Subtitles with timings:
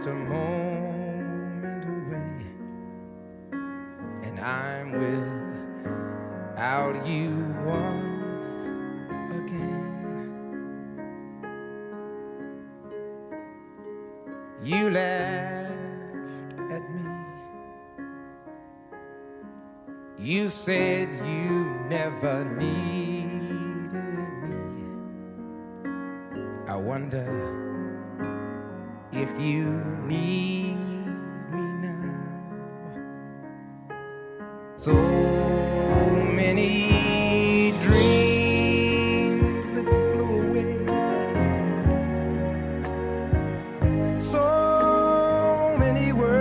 [0.00, 2.46] just a moment away,
[4.22, 4.92] and I'm
[6.56, 7.30] without you
[7.66, 8.48] once
[9.30, 9.88] again.
[14.62, 15.70] You laughed
[16.70, 17.04] at me.
[20.18, 23.09] You said you never needed
[44.20, 46.39] So many words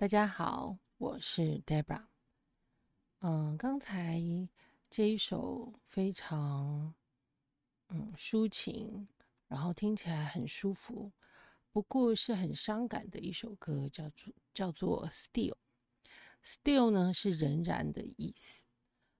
[0.00, 2.04] 大家好，我是 Debra。
[3.18, 4.22] 嗯，刚才
[4.88, 6.94] 这一首非常
[7.88, 9.08] 嗯抒情，
[9.48, 11.10] 然后听起来很舒服，
[11.72, 15.56] 不过是很伤感的一首歌，叫做叫做 Still。
[16.44, 18.64] Still 呢是仍然的意思。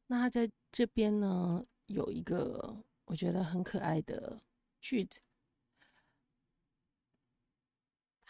[0.06, 4.40] 那它在这边呢有一个我觉得很可爱的
[4.80, 5.18] 句子。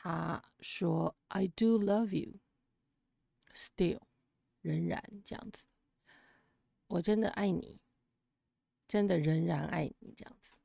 [0.01, 2.39] 他说：“I do love you,
[3.53, 3.99] still，
[4.63, 5.65] 仍然这样子，
[6.87, 7.81] 我真的爱你，
[8.87, 10.57] 真的仍然爱你这样子。”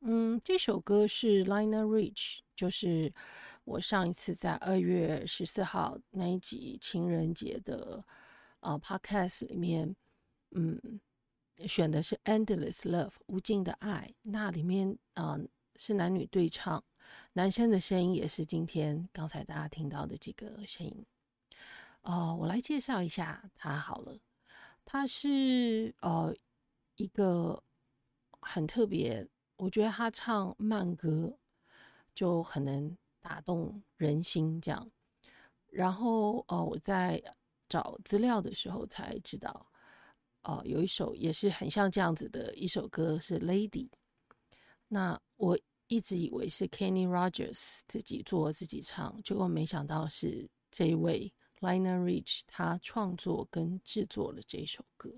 [0.00, 3.12] 嗯，这首歌是 Lionel Rich，就是
[3.64, 8.02] 我上一次在二月十四号那一集情人节的
[8.60, 9.94] 呃 Podcast 里面，
[10.52, 10.98] 嗯，
[11.68, 15.38] 选的是 Endless Love 无尽的爱，那里面啊、
[15.76, 16.82] 是男女对唱。
[17.34, 21.06] 男生的声音也是今天刚才大家听到的这个声音。
[22.02, 24.18] 哦，我来介绍一下他好了。
[24.84, 26.34] 他是呃
[26.96, 27.62] 一个
[28.40, 29.26] 很特别，
[29.56, 31.38] 我觉得他唱慢歌
[32.14, 34.90] 就很能打动人心这样。
[35.68, 37.22] 然后呃我在
[37.68, 39.66] 找资料的时候才知道，
[40.42, 43.88] 哦、呃，有一首也是很像这样子的一首歌是《Lady》。
[44.88, 45.58] 那我。
[45.88, 55.10] 一直以为是 Kenny Rogers 自己做自己唱，结果没想到是这一位 Liner Rich 他创作跟制作了这首歌，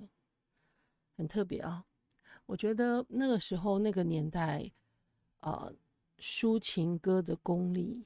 [1.16, 1.84] 很特别啊、哦！
[2.46, 4.70] 我觉得那个时候那个年代，
[5.40, 5.75] 呃，
[6.19, 8.05] 抒情歌的功力，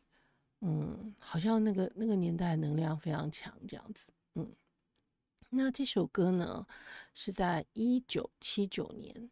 [0.60, 4.54] 嗯，好像那个那个年代能量非常强，这样子，嗯。
[5.50, 6.66] 那这首歌呢，
[7.14, 9.30] 是在一九七九年，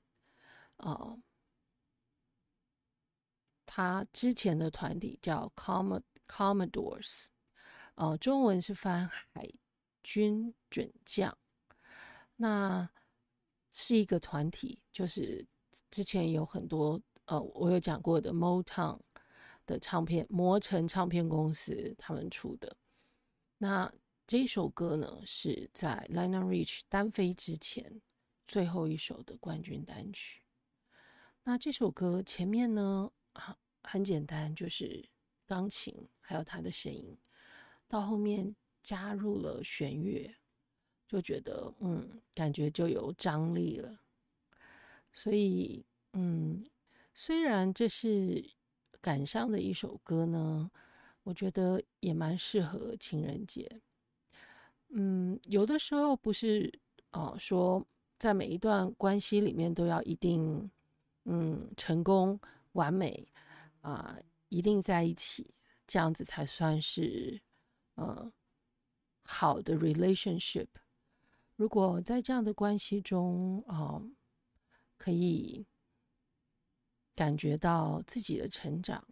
[0.79, 1.19] 呃，
[3.77, 7.27] 他之前的团体叫 Com Commodores，
[7.97, 9.47] 呃，中文是翻海
[10.03, 11.37] 军准将。
[12.37, 12.89] 那
[13.71, 15.47] 是一个团体，就是
[15.91, 18.99] 之前有很多呃，我有讲过的 Motown
[19.67, 22.75] 的唱片，磨城唱片公司他们出的。
[23.59, 23.93] 那
[24.27, 28.01] 这首歌呢，是在 Liner Rich 单飞之前
[28.49, 30.41] 最后一首的冠军单曲。
[31.45, 35.09] 那这首歌前面呢，啊很简单，就是
[35.47, 37.17] 钢琴还有他的声音，
[37.89, 40.35] 到后面加入了弦乐。
[41.09, 44.01] 就觉得嗯，感觉就有张力了。
[45.13, 46.65] 所以嗯，
[47.15, 48.45] 虽然这是
[49.01, 50.69] 感伤的一首歌呢，
[51.23, 53.81] 我觉得也蛮适合情人节。
[54.89, 56.81] 嗯，有的时候不是
[57.13, 57.87] 哦、说
[58.19, 60.69] 在每一段关系里面都要一定
[61.25, 62.39] 嗯成功
[62.73, 63.27] 完美
[63.87, 64.19] 啊、
[64.49, 65.55] 一定在一起，
[65.87, 67.41] 这样子才算是
[67.95, 68.33] 呃
[69.23, 70.67] 好的 relationship。
[71.55, 74.03] 如果在这样的关系中，啊，
[74.99, 75.65] 可以
[77.15, 79.07] 感觉到自己的成长，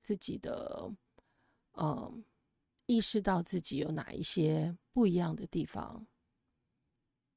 [0.00, 0.90] 自己的，
[1.72, 2.24] 嗯，
[2.86, 6.06] 意识到自己有哪一些不一样的地方，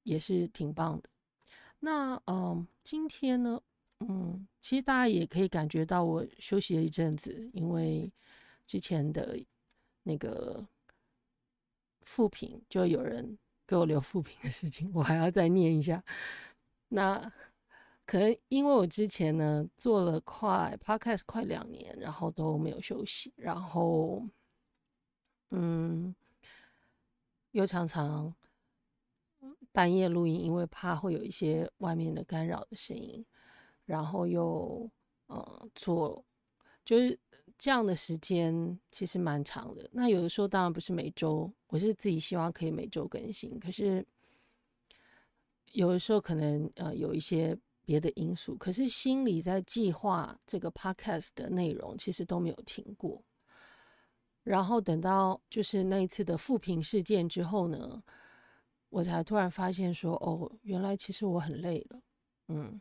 [0.03, 1.09] 也是挺棒的。
[1.79, 3.61] 那，嗯，今天呢，
[3.99, 8.11] 嗯，其实大家也可以感觉到我休息了一阵子，因为
[8.65, 9.39] 之前的
[10.03, 10.67] 那个
[12.03, 13.37] 负评就有人。
[13.69, 16.01] 给我留负评的事情，我还要再念一下。
[16.87, 17.19] 那
[18.05, 24.25] 可能因为我之前呢做了快 podcast 快两年，然后都没有休息，然后
[25.51, 26.15] 嗯，
[27.51, 28.33] 又常常
[29.73, 33.25] 半夜录音，因为怕会有一些外面的干扰的声音，
[33.87, 34.87] 然后又
[35.25, 36.23] 呃做
[36.85, 37.19] 就是。
[37.59, 39.89] 这样的时间其实蛮长的。
[39.91, 43.59] 那有的时候当然不是每周，我是自己希望可以每周更新。
[43.59, 44.05] 可是
[45.71, 53.23] 有的时候可能呃有一些别的因素，可是心里在计划这个 podcast 的内容，其实都没有停过。
[54.43, 58.03] 然后等到就是那一次的负评事件之后呢，
[58.89, 61.99] 我才突然发现说，哦，原来其实我很累了，
[62.49, 62.79] 嗯，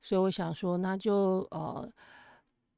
[0.00, 1.92] 所以我想说，那就呃。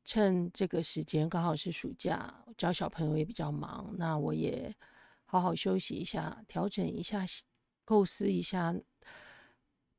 [0.05, 4.75] 趁这个时间刚好是暑假，教小朋友也比较忙，那我也
[5.25, 7.25] 好好休息一下，调整一下，
[7.85, 8.75] 构思一下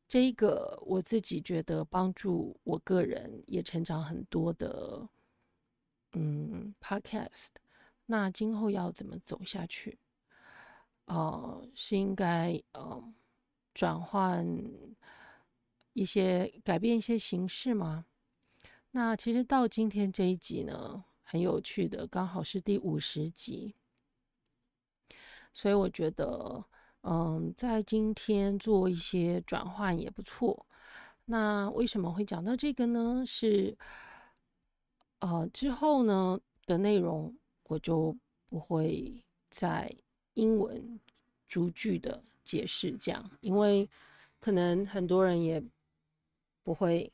[0.06, 5.08] 这个我自己觉得帮助我个人也成长很多的，
[6.12, 7.52] 嗯，Podcast。
[8.06, 9.98] 那今后要怎么走下去？
[11.06, 13.02] 呃，是应该呃
[13.74, 14.46] 转换
[15.94, 18.06] 一些改变一些形式吗？
[18.92, 23.76] 那其实到今天这一集呢，很有趣的，刚好是第五十集，
[25.52, 26.64] 所以我觉得，
[27.02, 30.68] 嗯，在今天做一些转换也不错。
[31.26, 33.24] 那为什么会讲到这个呢？
[33.26, 33.76] 是，
[35.20, 38.16] 呃，之后呢的内容我就
[38.48, 39.92] 不会在
[40.34, 41.00] 英文
[41.48, 43.90] 逐句的解释这样，因为
[44.40, 45.64] 可能很多人也
[46.64, 47.12] 不会。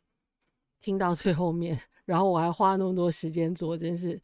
[0.81, 4.17] 听到最后面，然后我还花那么多时间做，真是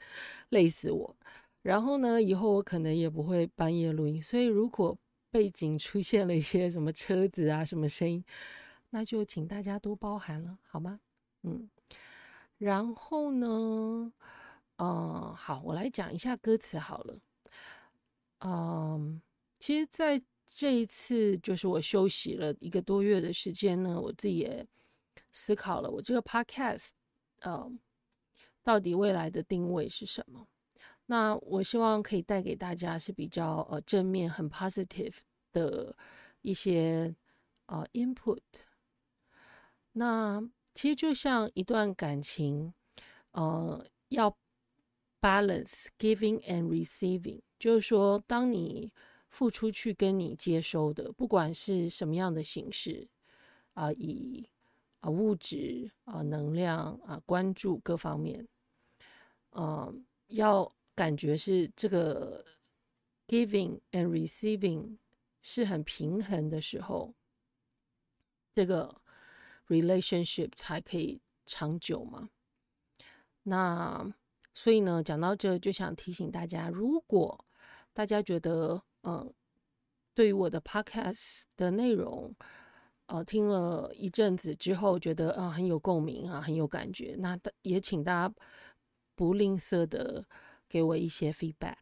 [0.51, 1.13] 累死我。
[1.61, 4.97] 然后呢，以后我可能也不会半夜录音，所以如果
[5.29, 8.23] 背景出现了一些什么车子啊、什么声音，
[8.91, 11.01] 那就请大家多包涵了，好吗？
[11.43, 11.69] 嗯。
[12.57, 14.13] 然后呢，
[14.77, 17.19] 嗯，好，我来讲一下歌词好了。
[18.45, 19.21] 嗯，
[19.59, 24.65] 其实在这一次就是我休息了一个多月的时间呢，我自己也。
[25.37, 26.91] 思考了我这个 podcast，
[27.41, 27.69] 呃，
[28.63, 30.47] 到底未来的定位是什么？
[31.07, 35.15] 那我希望可以带给大家是比较呃正面、很 positive
[35.51, 35.93] 的
[36.41, 37.13] 一些
[37.65, 38.39] 呃 input。
[39.91, 40.41] 那
[40.73, 42.73] 其实就像一段感情，
[43.31, 44.37] 呃，要
[45.19, 48.93] balance giving and receiving，就是说，当你
[49.29, 53.09] 付出去跟你接收的，不管是什么样的形式，
[53.73, 54.47] 啊、以
[55.05, 58.47] 啊，物质啊，能量啊，关注各方面，
[59.51, 59.93] 啊，
[60.29, 62.43] 要感觉是这个
[63.27, 64.97] giving and receiving
[65.43, 67.13] 是很平衡的时候，
[68.51, 68.99] 这个
[69.67, 72.31] relationship 才可以长久嘛。
[73.43, 74.11] 那
[74.55, 77.45] 所以呢，讲到这就想提醒大家，如果
[77.93, 79.31] 大家觉得嗯，
[80.15, 82.35] 对于我的 podcast 的内容，
[83.07, 88.35] 呃，听了一阵子之后，觉得啊、很有共鸣啊，很有感觉，那也请大家
[89.13, 90.25] 不吝啬的
[90.67, 91.77] 给我一些 feedback。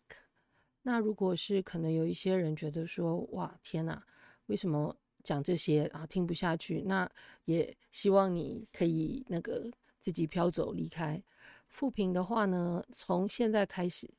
[0.82, 4.06] 那如果是可能有一些人觉得说，哇，天哪，
[4.48, 6.82] 为什么讲这些啊听不下去？
[6.82, 7.10] 那
[7.46, 11.24] 也希望你可以那个自己飘走离开。
[11.70, 14.14] 负评的话呢，从现在开始，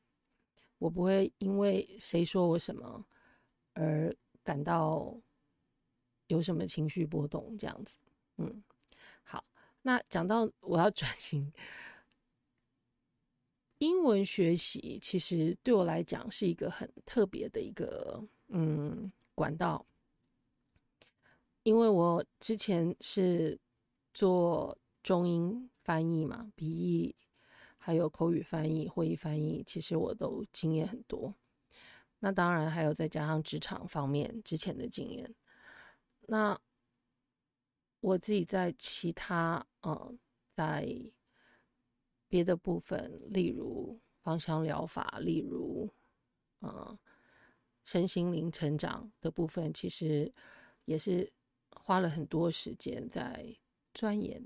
[0.79, 3.05] 我不会因为谁说我什么
[3.75, 4.11] 而
[4.43, 5.15] 感到
[6.27, 7.97] 有什么情绪波动，这样子。
[8.37, 8.63] 嗯，
[9.23, 9.43] 好，
[9.83, 11.51] 那讲到我要转型。
[13.79, 19.85] 英文学习其实对我来讲是一个很特别的一个嗯管道，
[21.63, 23.59] 因为我之前是
[24.13, 27.13] 做中英翻译嘛，笔译
[27.77, 31.35] 还有口语翻译、会议翻译，其实我都经验很多。
[32.19, 35.35] 那当然还有再加上职场方面之前的经验。
[36.27, 36.59] 那
[37.99, 40.17] 我自己在其他嗯
[40.51, 41.11] 在。
[42.27, 45.89] 别的部分，例如芳香疗法，例如，
[46.59, 46.99] 呃，
[47.83, 50.33] 身心灵成长的部分，其实
[50.83, 51.31] 也是
[51.69, 53.55] 花了很多时间在
[53.93, 54.43] 钻研。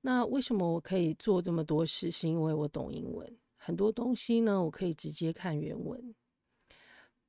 [0.00, 2.10] 那为什么我可以做这么多事？
[2.10, 6.12] 是因为我懂英文，很多东西呢，我可以直接看原文，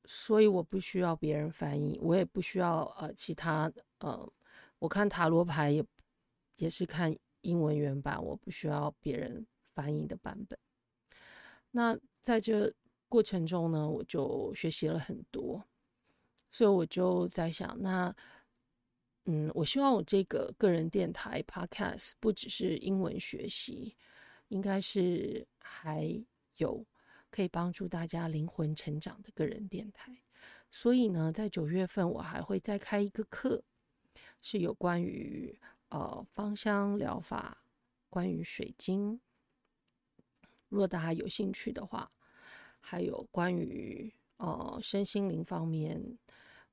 [0.08, 4.34] 所以我不需要别人翻译，我也不需要呃其他呃，
[4.80, 5.86] 我看塔罗牌也
[6.56, 9.46] 也是看英文原版，我不需要别人。
[9.78, 10.58] 翻译的版本。
[11.70, 12.74] 那在这
[13.08, 15.64] 过程中呢，我就学习了很多，
[16.50, 18.12] 所以我就在想，那
[19.26, 23.96] 嗯，我希望我这个个人电台 Podcast 不只是英文学习，
[24.48, 26.20] 应该是还
[26.56, 26.84] 有
[27.30, 30.18] 可以帮助大家灵魂成长的个人电台。
[30.70, 33.64] 所以呢，在九月份我还会再开一个课，
[34.42, 35.58] 是有关于
[35.90, 37.58] 呃芳香疗法，
[38.10, 39.20] 关于水晶。
[40.70, 42.12] 如果大家有兴趣的话，
[42.80, 46.18] 还有关于呃身心灵方面，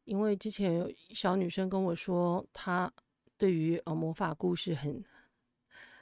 [0.05, 2.93] 因为之前有小女生跟我说，她
[3.37, 5.05] 对于呃魔法故事很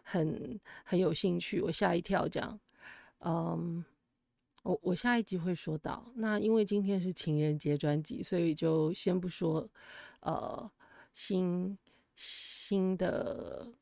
[0.02, 2.58] 很很有兴趣，我吓一跳，这样，
[3.18, 3.84] 嗯，
[4.62, 6.12] 我我下一集会说到。
[6.16, 9.68] 那因为今天是情人节专辑，所以就先不说
[10.20, 10.70] 呃
[11.12, 11.78] 新
[12.16, 13.72] 新的，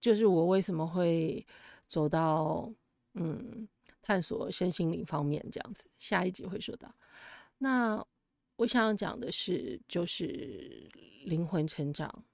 [0.00, 1.46] 就是我为什么会
[1.88, 2.72] 走到。
[3.14, 3.68] 嗯，
[4.00, 6.94] 探索身心灵方面这样子，下一集会说到。
[7.58, 8.06] 那
[8.54, 10.88] 我想要讲的是，就是
[11.24, 12.24] 灵魂成长，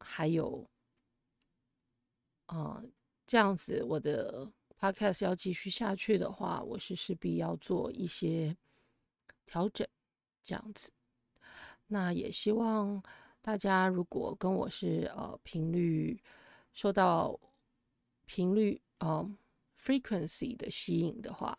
[0.00, 0.68] 还有
[2.46, 2.82] 啊、
[3.28, 8.56] 这样子我的 podcast 要继续下去的话，我是势必要做一些
[9.46, 9.86] 调整，
[10.42, 10.90] 这样子。
[11.88, 13.02] 那也希望
[13.40, 16.22] 大家如果跟我是呃频率
[16.72, 17.38] 受到
[18.24, 18.80] 频率。
[19.00, 19.08] 嗯、
[19.78, 21.56] um，frequency 的吸引的话，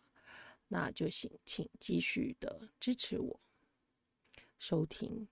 [0.68, 3.40] 那就请请继续的支持我
[4.58, 5.26] 收听，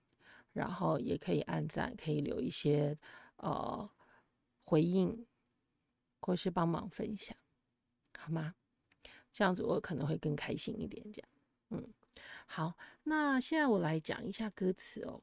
[0.51, 2.97] 然后也可以按赞，可以留一些
[3.35, 3.87] 呃
[4.63, 5.27] 回应，
[6.19, 7.37] 或是帮忙分享，
[8.29, 8.55] 好吗？
[9.31, 11.03] 这样子我可能会更开心一点。
[11.11, 11.29] 这样，
[11.69, 11.93] 嗯，
[12.45, 15.21] 好，那现在我来讲一下歌词哦。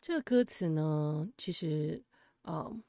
[0.00, 2.02] 这个歌词呢，其实，
[2.42, 2.82] 嗯。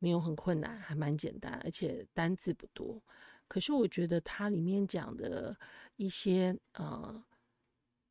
[0.00, 3.02] 没有很困难，还蛮简单，而且单字不多。
[3.48, 5.58] 可是我觉得它里面讲的
[5.96, 7.24] 一些呃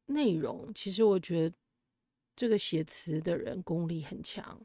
[0.08, 1.56] 内容，其实我觉得
[2.36, 4.60] 这个写词的人功力很强，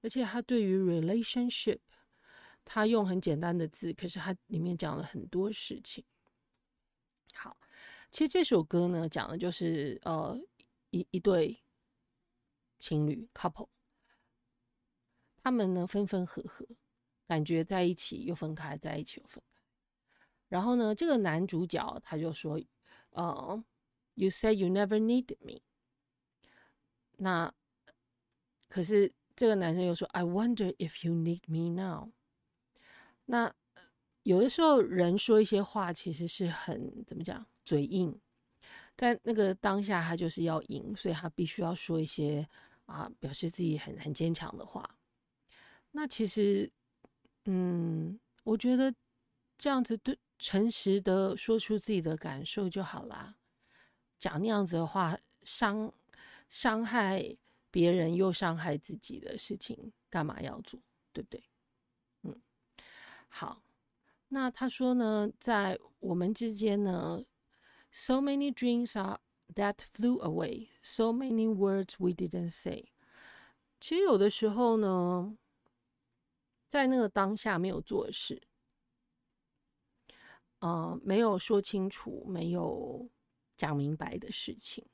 [0.00, 1.80] 而且他对于 relationship，
[2.64, 6.04] 他用很简单的字，可是他里面讲了很多事情。
[7.34, 7.56] 好，
[8.10, 10.38] 其实这首歌呢，讲的就是呃
[10.90, 11.62] 一一对
[12.78, 13.68] 情侣 couple。
[15.42, 16.64] 他们呢，分分合合，
[17.26, 19.60] 感觉在一起又分开，在一起又分开。
[20.48, 22.60] 然后呢，这个男主角他就说
[23.10, 23.64] ：“呃
[24.14, 25.62] ，You say you never needed me。”
[27.18, 27.52] 那
[28.68, 32.12] 可是这个男生又说：“I wonder if you need me now。”
[33.26, 33.52] 那
[34.24, 38.18] 有的时候人说一些话，其实是很怎么讲，嘴硬，
[38.96, 42.46] 在那个当下他就是要赢，所以他必须要说一些
[42.86, 44.98] 啊，表示自己很很坚强的话。
[45.92, 46.70] 那其实，
[47.44, 48.94] 嗯，我觉得
[49.58, 53.36] 这样子对诚实的说出自己的感受就好啦。
[54.18, 55.92] 讲那样子的话，伤
[56.48, 57.36] 伤害
[57.70, 60.80] 别人又伤害自己的事情，干嘛要做？
[61.12, 61.42] 对不对？
[63.34, 63.62] 好。
[64.28, 67.24] 那他说呢，在我们之间呢
[67.90, 69.20] ，so many dreams are
[69.54, 72.92] that flew away, so many words we didn't say。
[73.80, 75.38] 其实有的时候呢，
[76.68, 78.42] 在那个当下没有做的事，
[80.58, 83.08] 呃，没有说清楚，没有
[83.56, 84.86] 讲明白的事情，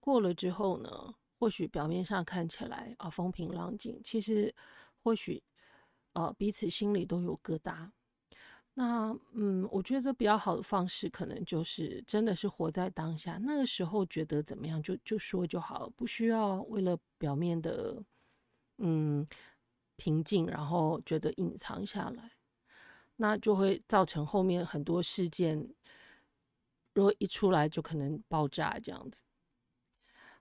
[0.00, 4.54] 过了之后呢，或许表面上看起来啊风平浪静，其实
[5.02, 5.42] 或许
[6.16, 7.90] 呃彼此心里都有疙瘩。
[8.78, 18.02] 那嗯，我觉得比较好的方式，可能就是真的是活在当下，那个时候觉得怎么样就就说就好了，不需要为了表面的
[18.78, 19.26] 嗯
[19.96, 22.32] 平静，然后觉得隐藏下来，
[23.16, 25.74] 那就会造成后面很多事件，
[26.92, 29.22] 如果一出来就可能爆炸这样子。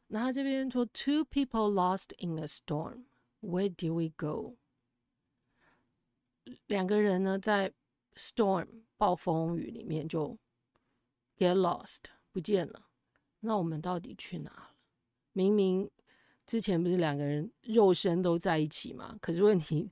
[0.08, 3.06] 那他这边说，Two people lost in a storm.
[3.42, 4.58] Where do we go？
[6.68, 7.72] 两个人呢，在
[8.16, 10.38] storm 暴风雨里面就
[11.38, 12.00] get lost
[12.32, 12.88] 不见了。
[13.40, 14.76] 那我们到底去哪了？
[15.34, 15.90] 明明
[16.46, 19.18] 之前不是两个人肉身都在一起吗？
[19.22, 19.92] 可是问题，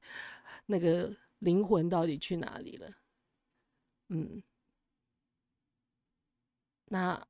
[0.66, 2.90] 那个灵魂到底去哪里了？
[4.10, 4.42] 嗯，
[6.86, 7.28] 那。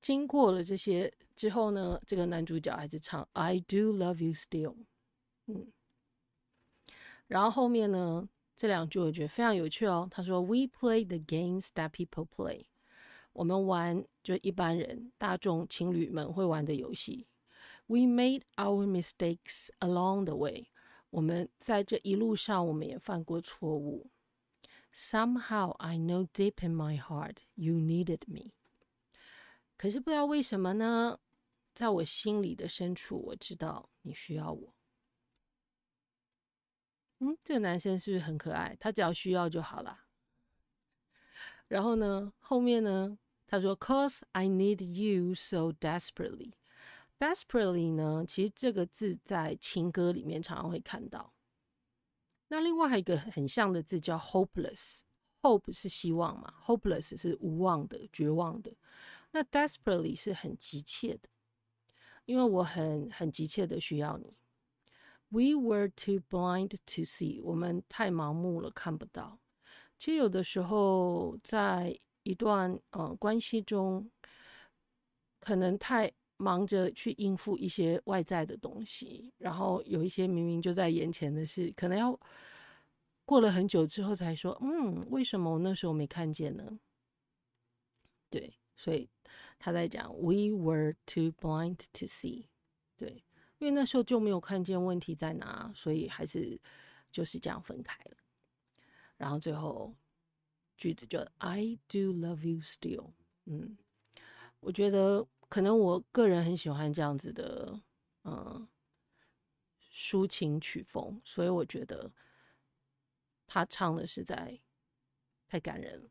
[0.00, 4.76] 经过了这些之后呢，这个男主角还是唱 "I do love you still"，
[5.46, 5.72] 嗯，
[7.26, 10.06] 然后后面呢，这两句我觉得非常有趣哦。
[10.10, 12.66] 他说 "We play the games that people play"，
[13.32, 17.26] 我们玩就一般人大众情侣们会玩的游戏。
[17.86, 20.66] "We made our mistakes along the way"，
[21.10, 24.10] 我们在这一路上我们也犯过错误。
[24.94, 28.52] "Somehow I know deep in my heart you needed me."
[29.76, 31.18] 可是不知道为什么呢，
[31.74, 34.73] 在我心里的深处，我知道你需要我。
[37.24, 38.76] 嗯，这个男生是不是很可爱？
[38.78, 40.00] 他只要需要就好了。
[41.68, 46.52] 然后呢，后面呢，他说：“Cause I need you so desperately。”
[47.18, 51.32] desperately 呢，其实这个字在情歌里面常常会看到。
[52.48, 55.00] 那另外还有一个很像的字叫 hopeless。
[55.40, 58.74] hope 是希望嘛，hopeless 是无望的、绝望的。
[59.32, 61.28] 那 desperately 是很急切的，
[62.24, 64.34] 因为我很很急切的需要你。
[65.30, 69.40] We were too blind to see，我们太盲目了，看不到。
[69.98, 74.10] 其实有的时候，在一段呃关系中，
[75.40, 82.18] 可能太忙着去应付一些外在的东西，然后有一些明明就在眼前的事，可能要
[83.24, 86.78] 过了很久之后才说，嗯，为什么我那时候没看见呢？
[88.30, 88.54] 对。
[88.76, 89.08] 所以
[89.56, 92.48] 他在讲，We were too blind to see，
[92.96, 93.23] 对，
[93.64, 96.60] 因为那时候就没有看见问题在哪，所以还是
[97.10, 98.16] 就是这样分开了。
[99.16, 99.94] 然后最后
[100.76, 103.12] 句子就 I do love you still，
[103.46, 103.78] 嗯，
[104.60, 107.80] 我觉得可能我个人很喜欢这样子的，
[108.24, 108.68] 嗯，
[109.90, 112.12] 抒情曲风，所以我觉得
[113.46, 114.60] 他唱的实在
[115.48, 116.10] 太感人了。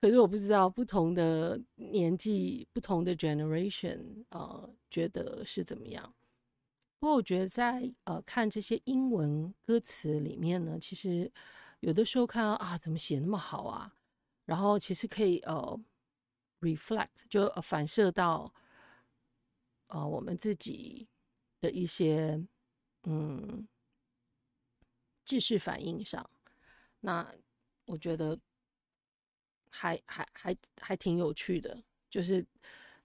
[0.00, 6.12] 可是我不知道不同的年纪、不同的 generation，呃，觉得是怎么样。
[7.04, 11.30] 不过我觉得在呃看这些英文歌词里面呢，其实
[11.80, 13.94] 有的时候看到啊，怎么写那么好啊？
[14.46, 15.78] 然后其实可以呃
[16.60, 18.50] reflect，就反射到
[19.88, 21.06] 呃我们自己
[21.60, 22.42] 的一些
[23.02, 23.68] 嗯
[25.26, 26.30] 知识反应上。
[27.00, 27.30] 那
[27.84, 28.40] 我觉得。
[29.68, 32.46] 还还还还挺有趣的，就是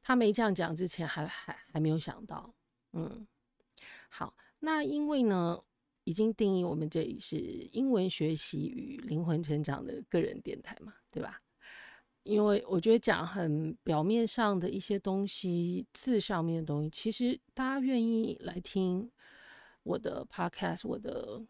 [0.01, 2.53] 他没这样讲之前还，还还还没有想到。
[2.93, 3.27] 嗯，
[4.09, 5.63] 好，那因为呢，
[6.03, 11.41] 已经定义我们这里是英文学习与灵魂成长的个人电台嘛，对吧？
[12.23, 19.09] 因为我觉得讲很表面上的一些东西，字上面的东西，其实大家愿意来听
[19.83, 21.41] 我的 podcast，我的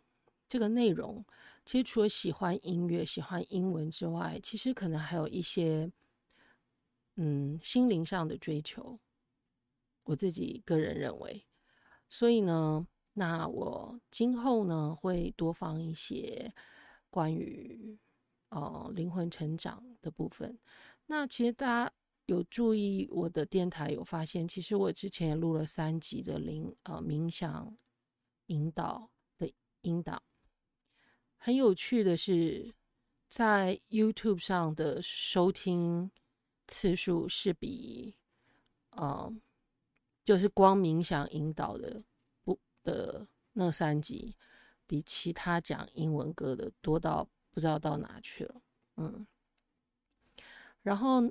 [0.47, 1.25] 这个内容。
[1.65, 5.91] 其实除了喜欢音乐、喜欢英文之外，其实可能还有一些，
[7.15, 8.99] 嗯，心灵上的追求。
[10.03, 11.45] 我自己个人认为，
[12.09, 16.51] 所以呢，那我今后呢会多放一些
[17.09, 17.97] 关于
[18.49, 20.59] 呃灵魂成长的部分。
[21.05, 21.93] 那其实大家
[22.25, 27.75] 有注意我的电台，有发现，其实我之前也录了三集的灵呃冥想
[28.47, 30.21] 引导的引导。
[31.37, 32.73] 很有趣的是，
[33.29, 36.11] 在 YouTube 上的收听
[36.67, 38.15] 次数是比，
[38.91, 39.33] 呃，
[40.29, 42.03] 就是光冥想引导的
[42.43, 44.35] 不的那三集，
[44.85, 48.61] 比其他讲英文歌的多到不知道到哪去了。
[48.97, 49.25] 嗯，
[50.83, 51.23] 然后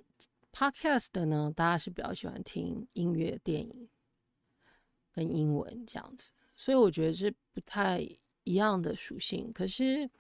[0.53, 3.89] podcast 的呢，大家是比较喜欢听音乐、电影
[5.13, 8.01] 跟英文这样子，所以我觉得是不太
[8.43, 9.53] 一样的属性。
[9.53, 10.11] 可是。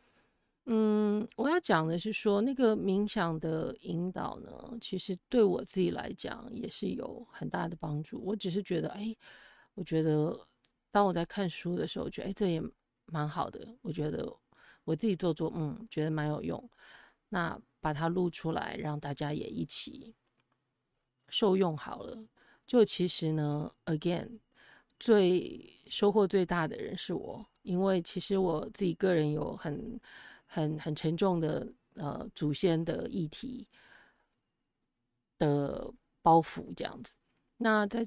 [0.70, 8.22] 嗯，我要讲的是说，那个冥想的引导呢，其实对我自己来讲也是有很大的帮助。
[8.22, 9.16] 我只是觉得，哎，
[9.72, 10.38] 我觉得
[10.90, 12.62] 当我在看书的时候，觉得哎，这也
[13.06, 13.66] 蛮好的。
[13.80, 14.30] 我觉得
[14.84, 16.70] 我自己做做，嗯，觉得蛮有用。
[17.30, 20.14] 那把它录出来，让大家也一起
[21.30, 22.26] 受用好了。
[22.66, 24.38] 就其实呢，again，
[25.00, 29.98] 最收获最大的人是我，因为其实我自己个人有很。
[30.50, 33.68] 很很沉重的呃祖先的议题
[35.38, 37.14] 的包袱这样子，
[37.58, 38.04] 那在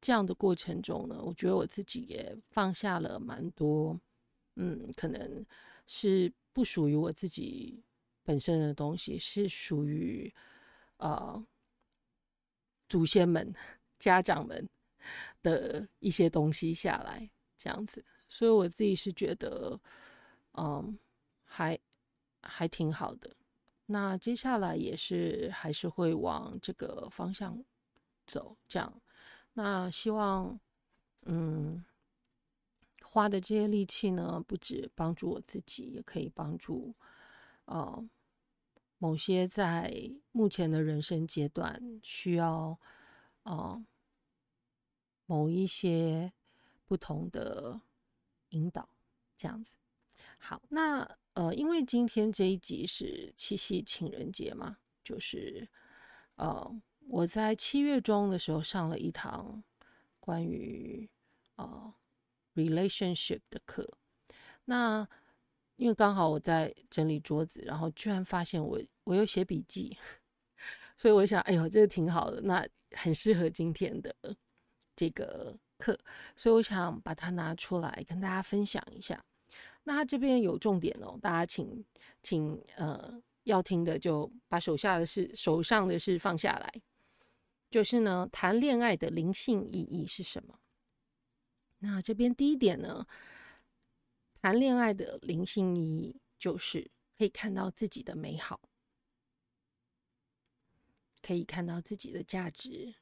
[0.00, 4.00] 这样的过程中呢，我觉得我自己也放下了蛮多，
[4.56, 5.46] 嗯，可能
[5.86, 7.84] 是不属于我自己
[8.22, 10.32] 本身的东西，是属于
[10.96, 11.46] 呃
[12.88, 13.54] 祖先们、
[13.98, 14.68] 家长们
[15.42, 19.78] 的一些东西下来这样子，所以我自己是觉得，
[20.54, 20.98] 嗯。
[21.56, 21.78] 还
[22.42, 23.36] 还挺好的，
[23.86, 27.64] 那接下来也是还是会往这个方向
[28.26, 29.00] 走，这样。
[29.52, 30.58] 那希望，
[31.26, 31.84] 嗯，
[33.04, 36.92] 花的这些力气呢，不止帮助我自己，也可以帮助，
[37.66, 38.04] 呃，
[38.98, 42.76] 某些在目前的人生阶段需要，
[43.44, 43.86] 呃，
[45.26, 46.32] 某一些
[46.84, 47.80] 不同的
[48.48, 48.88] 引导，
[49.36, 49.76] 这样子。
[50.36, 51.16] 好，那。
[51.34, 55.68] 呃，因为今天这一集是七夕情人节嘛，就是
[56.36, 59.62] 呃，我在七月中的时候上了一堂
[60.20, 61.10] 关于
[61.56, 61.92] 呃
[62.54, 63.98] relationship 的课。
[64.66, 65.06] 那
[65.76, 69.98] 因为刚好我在整理桌子，然后居然发现我我有写笔记，
[70.96, 74.14] 所以我想，哎呦，这个挺好的，那很适合今天的
[74.94, 75.98] 这个课，
[76.36, 79.24] 所以我想把它拿出来跟大家分享一下。
[79.84, 81.84] 那他这边有重点哦，大家请
[82.22, 86.82] 请呃要听的就把手下的事手上的事放下来，
[87.70, 90.58] 就是呢，谈恋爱的灵性意义是什么？
[91.80, 93.06] 那这边第一点呢，
[94.40, 98.62] 谈恋爱的灵性意义就是可以看到自己的美好，
[101.20, 102.94] 可以看到自己的价值，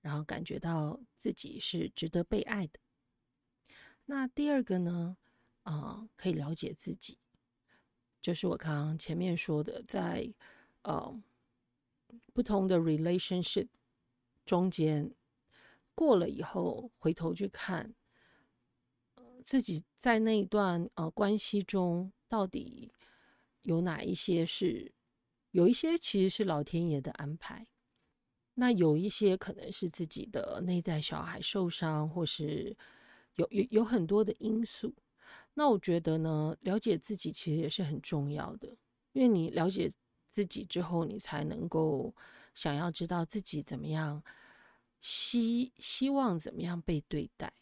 [0.00, 2.78] 然后感觉到自己是值得被爱的。
[4.04, 5.16] 那第二个呢？
[5.64, 7.18] 啊、可以了解自己，
[8.20, 10.32] 就是我刚刚前面说的，在
[10.82, 11.22] 呃
[12.32, 13.68] 不同的 relationship
[14.44, 15.10] 中间
[15.94, 17.94] 过了以后，回头去看，
[19.46, 22.92] 自己在那一段呃关系中到底
[23.62, 24.92] 有哪一些是，
[25.50, 27.66] 有一些其实是老天爷的安排，
[28.52, 32.76] 那有一些可能是自己的内在小孩受伤，或是
[33.36, 34.94] 有有有很多的因素。
[35.54, 38.76] 那我觉得呢，了解自己其实也是很重要的，
[39.12, 39.90] 因为你了解
[40.28, 42.14] 自己之后，你才能够
[42.54, 44.22] 想要知道自己怎么样，
[45.00, 47.52] 希希望怎么样被对待，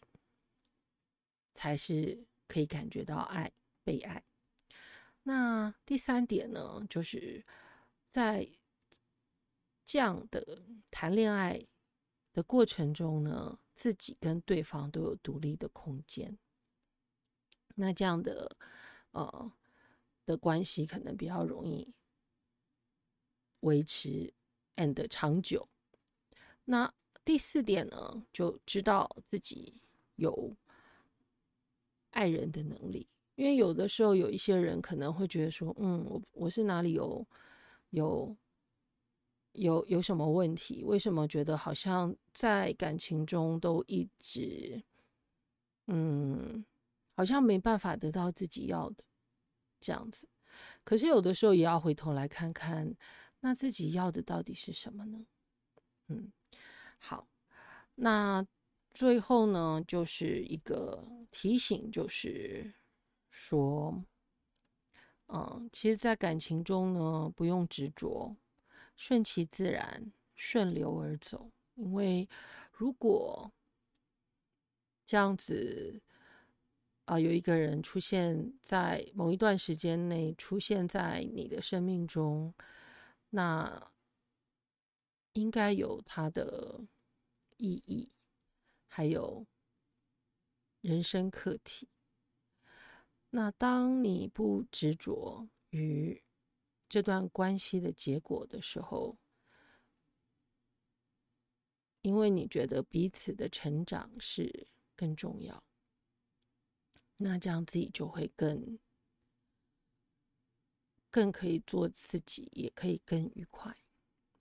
[1.53, 3.51] 才是可以感觉到爱、
[3.83, 4.23] 被爱。
[5.23, 7.45] 那第三点呢，就是
[8.09, 8.49] 在
[9.85, 11.63] 这样的谈恋爱
[12.33, 16.39] 的过程中呢，自己跟对方都有独立的空间。
[17.75, 18.55] 那这样的，
[19.11, 19.51] 呃，
[20.25, 21.93] 的关系可能比较容易
[23.61, 24.33] 维持
[24.75, 25.67] and 长久。
[26.65, 26.93] 那
[27.25, 29.81] 第四点呢，就知道自己
[30.17, 30.55] 有
[32.11, 37.25] 爱人的能力，因为有的时候有一些人可能会觉得说，嗯，我我是哪里有
[37.89, 38.35] 有
[39.53, 40.83] 有有什么问题？
[40.83, 44.83] 为什么觉得好像在感情中都一直，
[45.87, 46.63] 嗯。
[47.15, 49.03] 好像没办法得到自己要的
[49.79, 50.27] 这样子，
[50.83, 52.95] 可是有的时候也要回头来看看，
[53.41, 55.25] 那自己要的到底是什么呢？
[56.07, 56.31] 嗯，
[56.97, 57.27] 好，
[57.95, 58.45] 那
[58.93, 62.73] 最后呢，就是一个提醒，就是
[63.29, 64.03] 说，
[65.27, 68.35] 嗯，其实，在感情中呢，不用执着，
[68.95, 72.27] 顺其自然，顺流而走，因为
[72.71, 73.51] 如果
[75.05, 76.01] 这样子。
[77.13, 82.51] 啊、有一个人出现在某一段时间内出现在你的生命中，
[83.29, 83.91] 那
[85.33, 86.81] 应该有他的
[87.57, 88.11] 意义。
[88.87, 89.45] 还有
[90.81, 91.87] 人生课题。
[93.29, 96.23] 那当你不执着于
[96.89, 99.17] 这段关系的结果的时候，
[102.01, 105.63] 因为你觉得彼此的成长是更重要，
[107.23, 108.77] 那这样自己就会更
[111.09, 113.73] 更可以做自己，也可以更愉快。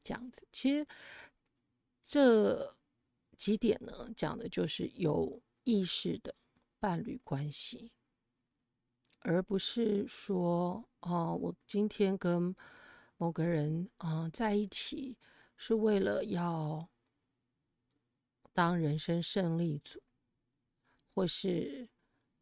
[0.02, 0.86] 这样子，其实
[2.02, 2.74] 这
[3.36, 6.34] 几点呢，讲的就是有意识的
[6.80, 7.92] 伴侣关系。
[9.20, 12.56] 而不是说，哦，我今天跟
[13.16, 15.16] 某个人啊、在一起，
[15.56, 16.88] 是为了要
[18.52, 20.02] 当人生胜利组，
[21.14, 21.88] 或是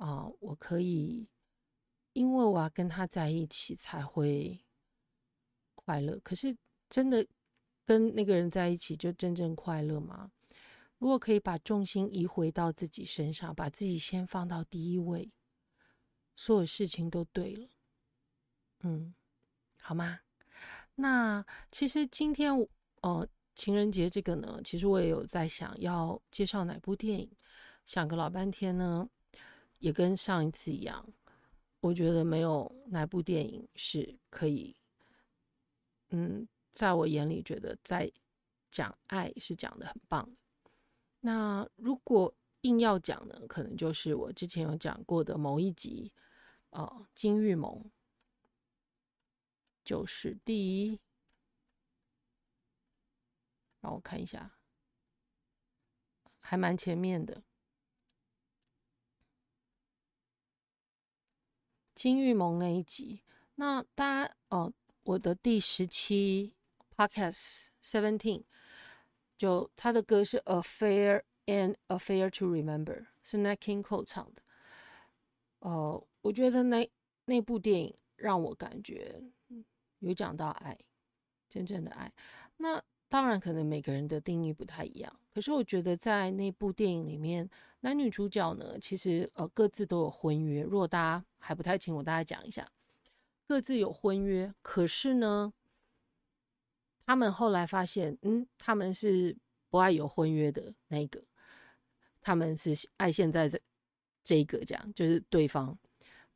[0.00, 1.28] 啊、我可以
[2.14, 4.64] 因为我要跟他在一起才会
[5.74, 6.18] 快乐。
[6.20, 6.56] 可是，
[6.88, 7.26] 真的
[7.84, 10.30] 跟那个人在一起就真正快乐吗？
[10.98, 15.30] 如果可以把重心移回到自己身上，把自己先放到第一位。
[16.34, 17.68] 所有事情都对了，
[18.80, 19.14] 嗯，
[19.82, 20.20] 好吗？
[20.94, 22.50] 那其实今天，
[23.02, 27.30] 呃，情人节这个呢，其实我也有在想要介绍哪部电影，
[27.84, 29.06] 想个老半天呢，
[29.80, 31.12] 也跟上一次一样，
[31.80, 34.76] 我觉得没有哪部电影是可以，
[36.10, 38.10] 嗯，在我眼里觉得在
[38.70, 40.30] 讲爱是讲的很棒。
[41.20, 46.12] 那如果硬要讲呢，可能就是我之前有讲过的某一集。
[46.70, 47.90] 哦，金玉盟
[49.84, 51.00] 就是第一，
[53.80, 54.56] 让我看一下，
[56.38, 57.42] 还蛮前面的。
[62.00, 63.20] 金玉盟那一集，
[63.56, 66.54] 那大家哦，我的第十期
[66.96, 68.44] Podcast Seventeen，
[69.36, 74.40] 就他的歌是《a fair and a fair to Remember》，是 Nat King Cole 唱的，
[75.58, 76.06] 哦。
[76.22, 76.90] 我觉得那
[77.26, 79.22] 那部电影让我感觉
[79.98, 80.78] 有讲到爱，
[81.50, 82.10] 真正的爱。
[82.56, 87.46] 那当然可能每个人的定义不太一样，可是我觉得在那部电影里面，
[87.80, 90.62] 男女主角呢，其实呃各自都有婚约。
[90.62, 92.70] 如果大家还不太清楚，大概讲一下，
[93.48, 95.52] 各自有婚约，可是呢，
[97.04, 99.36] 他们后来发现，嗯，他们是
[99.68, 101.20] 不爱有婚约的那个，
[102.22, 103.60] 他们是爱现在这
[104.22, 105.76] 这个这样，就是对方。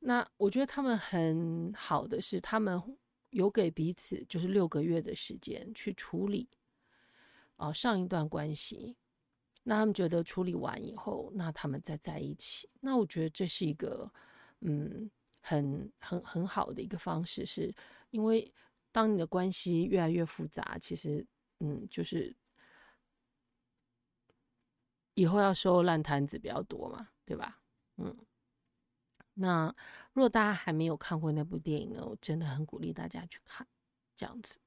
[0.00, 2.82] 那我觉得他们很好的是，他们
[3.30, 6.48] 有给彼此就是六个月的时间去处理
[7.56, 8.96] 啊上一段关系。
[9.66, 12.68] 那他们觉得处理完以后，那他们再在一起。
[12.80, 14.12] 那我觉得这是一个
[14.60, 17.74] 嗯很很很好的一个方式，是
[18.10, 18.52] 因为
[18.92, 21.26] 当你的关系越来越复杂，其实
[21.60, 22.36] 嗯就是
[25.14, 27.62] 以后要收烂摊子比较多嘛，对吧？
[27.96, 28.14] 嗯。
[29.36, 29.74] 那
[30.12, 33.66] 如果大家还没有看过那部电影呢，我真的很鼓励大家去看，
[34.14, 34.60] 这样子。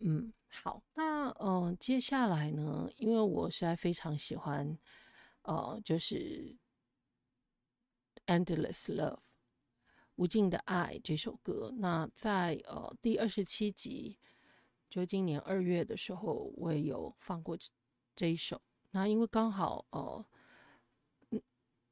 [0.00, 4.78] 嗯，好，那嗯、呃，接下来呢，因为我实在非常喜欢，
[5.42, 6.56] 呃，就是
[8.26, 9.16] 《Endless Love》
[10.16, 11.74] 无尽的爱这首歌。
[11.78, 14.18] 那在呃第二十七集，
[14.88, 17.56] 就今年二月的时候，我也有放过
[18.14, 18.60] 这一首。
[18.90, 20.24] 那因为刚好呃，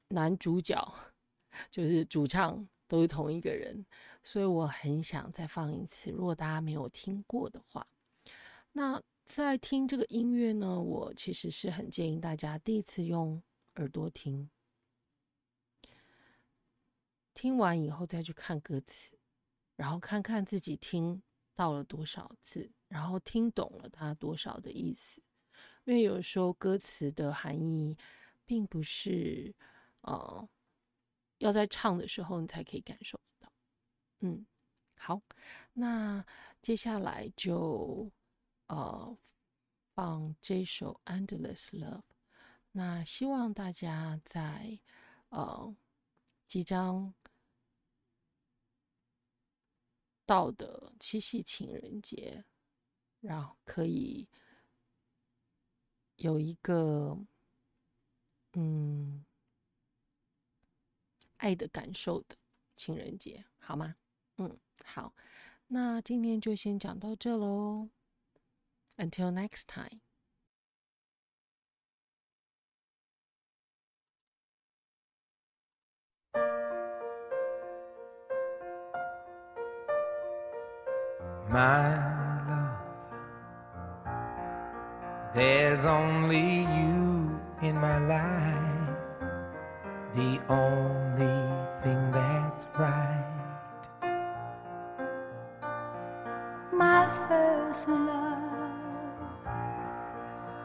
[0.08, 0.94] 男主角。
[1.70, 3.86] 就是主唱都是同一个人，
[4.22, 6.10] 所以我很想再放一次。
[6.10, 7.86] 如果大家没有听过的话，
[8.76, 13.42] 那在听这个音乐呢，我其实是很建议大家第一次用
[13.76, 14.50] 耳朵听，
[17.32, 19.18] 听完以后再去看歌词，
[19.76, 21.22] 然后看看自己听
[21.54, 25.22] 到了多少字，然后听懂了它多少的意思。
[25.84, 27.96] 因为有时候歌词的含义
[28.44, 29.54] 并不是
[30.02, 30.46] 呃。
[31.38, 33.50] 要在唱的时候，你才可以感受到。
[34.20, 34.46] 嗯，
[34.96, 35.20] 好，
[35.74, 36.24] 那
[36.60, 38.10] 接下来就
[38.66, 39.16] 呃
[39.94, 42.00] 放这首《Endless Love》。
[42.72, 44.78] 那希望大家在
[45.28, 45.76] 呃
[46.46, 47.14] 即将
[50.24, 52.44] 到的七夕情人节，
[53.20, 54.28] 然后可以
[56.16, 57.18] 有一个
[58.52, 59.24] 嗯。
[61.38, 62.34] 爱的感受的
[62.76, 63.94] 情人节，好吗？
[64.38, 65.14] 嗯，好，
[65.66, 67.90] 那今天就先讲到这喽。
[68.98, 70.00] Until next time.
[81.48, 82.76] My love,
[85.34, 88.96] there's only you in my life,
[90.14, 91.36] the only
[91.82, 93.24] thing that's right.
[96.72, 98.15] My first love.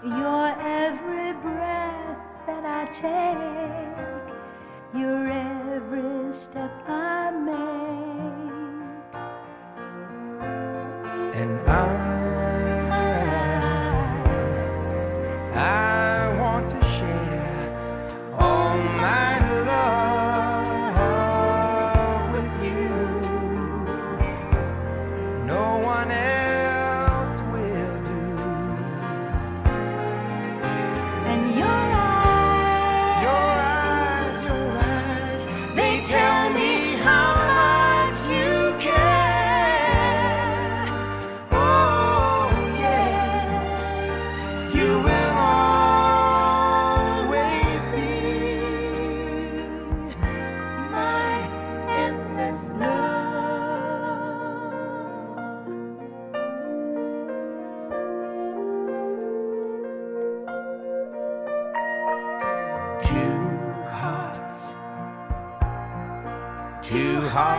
[0.04, 8.01] Your every breath that I take, your every step I make.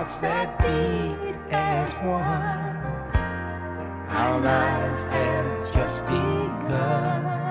[0.03, 2.77] hearts that beat as one.
[4.11, 7.42] Our lives have just begun.